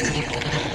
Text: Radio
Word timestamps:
Radio 0.00 0.69